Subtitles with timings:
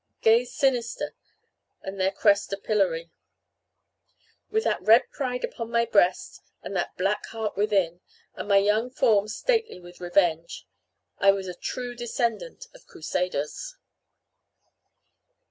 [0.21, 1.13] Gaze sinister,
[1.83, 3.11] and their crest a pillory.
[4.49, 8.01] With that red pride upon my breast, and that black heart within,
[8.33, 10.65] and my young form stately with revenge,
[11.19, 13.75] I was a true descendant of Crusaders.